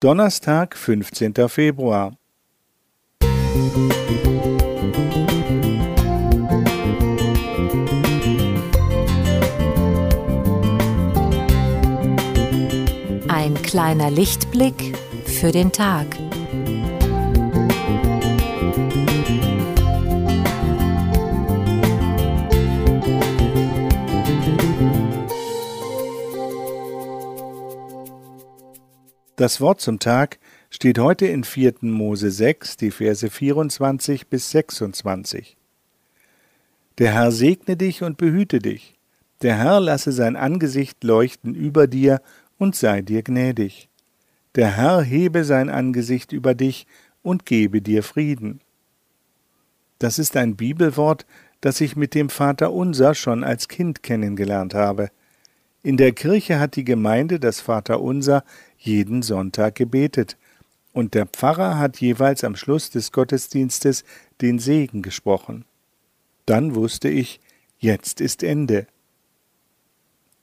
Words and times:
Donnerstag, 0.00 0.76
15. 0.76 1.34
Februar. 1.48 2.16
Ein 13.26 13.60
kleiner 13.64 14.12
Lichtblick 14.12 14.96
für 15.24 15.50
den 15.50 15.72
Tag. 15.72 16.06
Das 29.38 29.60
Wort 29.60 29.80
zum 29.80 30.00
Tag 30.00 30.40
steht 30.68 30.98
heute 30.98 31.28
in 31.28 31.44
4. 31.44 31.74
Mose 31.82 32.32
6, 32.32 32.76
die 32.76 32.90
Verse 32.90 33.30
24 33.30 34.26
bis 34.26 34.50
26. 34.50 35.56
Der 36.98 37.12
Herr 37.12 37.30
segne 37.30 37.76
dich 37.76 38.02
und 38.02 38.16
behüte 38.16 38.58
dich. 38.58 38.98
Der 39.42 39.56
Herr 39.56 39.78
lasse 39.78 40.10
sein 40.10 40.34
Angesicht 40.34 41.04
leuchten 41.04 41.54
über 41.54 41.86
dir 41.86 42.20
und 42.58 42.74
sei 42.74 43.00
dir 43.00 43.22
gnädig. 43.22 43.88
Der 44.56 44.76
Herr 44.76 45.02
hebe 45.02 45.44
sein 45.44 45.70
Angesicht 45.70 46.32
über 46.32 46.56
dich 46.56 46.88
und 47.22 47.46
gebe 47.46 47.80
dir 47.80 48.02
Frieden. 48.02 48.60
Das 50.00 50.18
ist 50.18 50.36
ein 50.36 50.56
Bibelwort, 50.56 51.26
das 51.60 51.80
ich 51.80 51.94
mit 51.94 52.16
dem 52.16 52.28
Vater 52.28 52.72
Unser 52.72 53.14
schon 53.14 53.44
als 53.44 53.68
Kind 53.68 54.02
kennengelernt 54.02 54.74
habe. 54.74 55.10
In 55.82 55.96
der 55.96 56.12
Kirche 56.12 56.58
hat 56.58 56.76
die 56.76 56.84
Gemeinde 56.84 57.38
das 57.38 57.60
Vaterunser 57.60 58.44
jeden 58.78 59.22
Sonntag 59.22 59.74
gebetet, 59.74 60.36
und 60.92 61.14
der 61.14 61.26
Pfarrer 61.26 61.78
hat 61.78 62.00
jeweils 62.00 62.42
am 62.42 62.56
Schluss 62.56 62.90
des 62.90 63.12
Gottesdienstes 63.12 64.04
den 64.40 64.58
Segen 64.58 65.02
gesprochen. 65.02 65.64
Dann 66.46 66.74
wusste 66.74 67.08
ich, 67.08 67.40
jetzt 67.78 68.20
ist 68.20 68.42
Ende. 68.42 68.86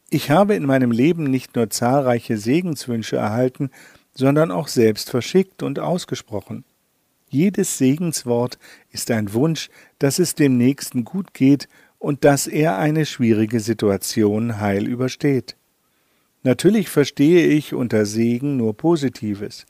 Ich 0.09 0.29
habe 0.29 0.55
in 0.55 0.65
meinem 0.65 0.91
Leben 0.91 1.25
nicht 1.25 1.55
nur 1.55 1.69
zahlreiche 1.69 2.37
Segenswünsche 2.37 3.17
erhalten, 3.17 3.69
sondern 4.13 4.51
auch 4.51 4.69
selbst 4.69 5.09
verschickt 5.09 5.61
und 5.61 5.79
ausgesprochen. 5.79 6.63
Jedes 7.29 7.77
Segenswort 7.77 8.57
ist 8.91 9.11
ein 9.11 9.33
Wunsch, 9.33 9.69
dass 9.99 10.19
es 10.19 10.35
dem 10.35 10.57
Nächsten 10.57 11.03
gut 11.03 11.33
geht 11.33 11.67
und 12.05 12.23
dass 12.23 12.45
er 12.45 12.77
eine 12.77 13.07
schwierige 13.07 13.59
Situation 13.59 14.59
heil 14.59 14.85
übersteht. 14.85 15.55
Natürlich 16.43 16.87
verstehe 16.87 17.47
ich 17.47 17.73
unter 17.73 18.05
Segen 18.05 18.57
nur 18.57 18.77
Positives, 18.77 19.65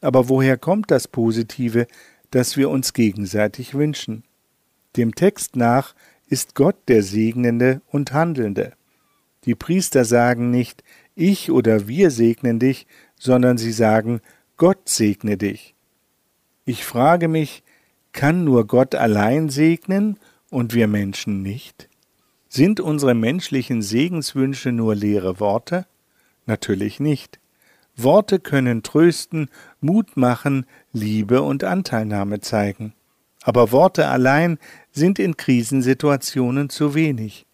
aber 0.00 0.28
woher 0.28 0.56
kommt 0.56 0.90
das 0.90 1.06
Positive, 1.06 1.86
das 2.32 2.56
wir 2.56 2.70
uns 2.70 2.92
gegenseitig 2.92 3.74
wünschen? 3.74 4.24
Dem 4.96 5.14
Text 5.14 5.54
nach 5.54 5.94
ist 6.26 6.56
Gott 6.56 6.74
der 6.88 7.04
Segnende 7.04 7.82
und 7.86 8.12
Handelnde. 8.12 8.72
Die 9.44 9.54
Priester 9.54 10.04
sagen 10.04 10.50
nicht, 10.50 10.82
ich 11.14 11.52
oder 11.52 11.86
wir 11.86 12.10
segnen 12.10 12.58
dich, 12.58 12.88
sondern 13.14 13.58
sie 13.58 13.70
sagen, 13.70 14.22
Gott 14.56 14.88
segne 14.88 15.36
dich. 15.36 15.76
Ich 16.64 16.84
frage 16.84 17.28
mich, 17.28 17.62
kann 18.10 18.42
nur 18.42 18.66
Gott 18.66 18.96
allein 18.96 19.50
segnen 19.50 20.18
und 20.50 20.74
wir 20.74 20.88
Menschen 20.88 21.42
nicht? 21.42 21.88
Sind 22.48 22.80
unsere 22.80 23.14
menschlichen 23.14 23.82
Segenswünsche 23.82 24.72
nur 24.72 24.94
leere 24.94 25.40
Worte? 25.40 25.86
Natürlich 26.46 27.00
nicht. 27.00 27.40
Worte 27.96 28.38
können 28.38 28.82
trösten, 28.82 29.48
Mut 29.80 30.16
machen, 30.16 30.66
Liebe 30.92 31.42
und 31.42 31.64
Anteilnahme 31.64 32.40
zeigen. 32.40 32.94
Aber 33.42 33.72
Worte 33.72 34.08
allein 34.08 34.58
sind 34.92 35.18
in 35.18 35.36
Krisensituationen 35.36 36.68
zu 36.68 36.94
wenig. 36.94 37.46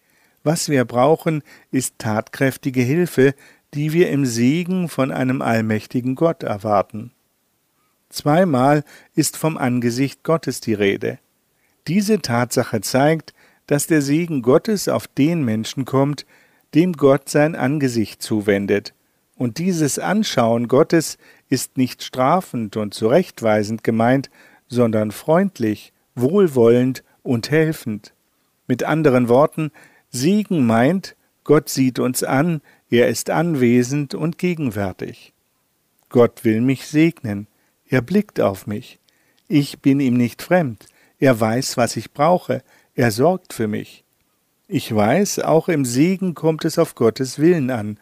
Was 0.43 0.67
wir 0.67 0.85
brauchen, 0.85 1.43
ist 1.71 1.99
tatkräftige 1.99 2.81
Hilfe, 2.81 3.33
die 3.73 3.93
wir 3.93 4.09
im 4.09 4.25
Segen 4.25 4.89
von 4.89 5.11
einem 5.11 5.41
allmächtigen 5.41 6.15
Gott 6.15 6.43
erwarten. 6.43 7.11
Zweimal 8.09 8.83
ist 9.15 9.37
vom 9.37 9.57
Angesicht 9.57 10.23
Gottes 10.23 10.61
die 10.61 10.73
Rede. 10.73 11.19
Diese 11.87 12.21
Tatsache 12.21 12.81
zeigt, 12.81 13.33
dass 13.67 13.87
der 13.87 14.01
Segen 14.01 14.41
Gottes 14.41 14.87
auf 14.87 15.07
den 15.07 15.43
Menschen 15.43 15.85
kommt, 15.85 16.25
dem 16.73 16.93
Gott 16.93 17.29
sein 17.29 17.55
Angesicht 17.55 18.21
zuwendet, 18.21 18.93
und 19.35 19.57
dieses 19.57 19.99
Anschauen 19.99 20.67
Gottes 20.67 21.17
ist 21.49 21.77
nicht 21.77 22.03
strafend 22.03 22.77
und 22.77 22.93
zurechtweisend 22.93 23.83
gemeint, 23.83 24.29
sondern 24.67 25.11
freundlich, 25.11 25.91
wohlwollend 26.15 27.03
und 27.23 27.51
helfend. 27.51 28.13
Mit 28.67 28.83
anderen 28.83 29.29
Worten, 29.29 29.71
Segen 30.09 30.65
meint, 30.65 31.15
Gott 31.43 31.67
sieht 31.67 31.99
uns 31.99 32.23
an, 32.23 32.61
er 32.89 33.07
ist 33.07 33.29
anwesend 33.29 34.13
und 34.13 34.37
gegenwärtig. 34.37 35.33
Gott 36.09 36.45
will 36.45 36.61
mich 36.61 36.87
segnen, 36.87 37.47
er 37.87 38.01
blickt 38.01 38.39
auf 38.39 38.67
mich. 38.67 38.99
Ich 39.47 39.79
bin 39.79 39.99
ihm 39.99 40.15
nicht 40.15 40.41
fremd, 40.41 40.85
er 41.19 41.39
weiß, 41.39 41.77
was 41.77 41.95
ich 41.95 42.11
brauche, 42.11 42.63
er 42.95 43.11
sorgt 43.11 43.53
für 43.53 43.67
mich. 43.67 44.03
Ich 44.67 44.93
weiß, 44.93 45.39
auch 45.39 45.67
im 45.69 45.85
Segen 45.85 46.33
kommt 46.33 46.65
es 46.65 46.79
auf 46.79 46.95
Gottes 46.95 47.39
Willen 47.39 47.69
an, 47.69 47.99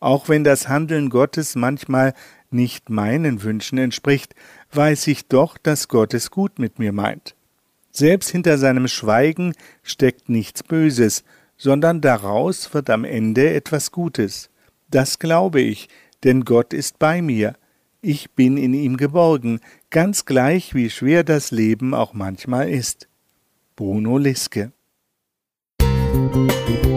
auch 0.00 0.28
wenn 0.28 0.44
das 0.44 0.68
Handeln 0.68 1.10
Gottes 1.10 1.54
manchmal 1.54 2.14
nicht 2.50 2.88
meinen 2.90 3.42
Wünschen 3.42 3.78
entspricht, 3.78 4.34
weiß 4.72 5.06
ich 5.08 5.28
doch, 5.28 5.58
dass 5.58 5.88
Gott 5.88 6.14
es 6.14 6.30
gut 6.30 6.58
mit 6.58 6.78
mir 6.78 6.92
meint. 6.92 7.34
Selbst 7.92 8.30
hinter 8.30 8.56
seinem 8.58 8.88
Schweigen 8.88 9.54
steckt 9.82 10.28
nichts 10.28 10.62
Böses, 10.62 11.24
sondern 11.56 12.00
daraus 12.00 12.72
wird 12.72 12.88
am 12.88 13.04
Ende 13.04 13.52
etwas 13.52 13.90
Gutes. 13.90 14.48
Das 14.90 15.18
glaube 15.18 15.60
ich, 15.60 15.88
denn 16.24 16.44
Gott 16.44 16.72
ist 16.72 16.98
bei 16.98 17.20
mir. 17.20 17.54
Ich 18.02 18.30
bin 18.30 18.56
in 18.56 18.72
ihm 18.72 18.96
geborgen, 18.96 19.60
ganz 19.90 20.24
gleich 20.24 20.74
wie 20.74 20.88
schwer 20.88 21.22
das 21.22 21.50
Leben 21.50 21.94
auch 21.94 22.14
manchmal 22.14 22.70
ist. 22.70 23.08
Bruno 23.76 24.16
Liske 24.16 24.72
Musik 25.82 26.89